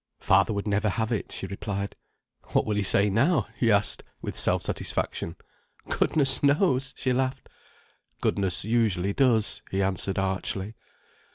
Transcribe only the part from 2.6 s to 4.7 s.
will he say now?" he asked, with self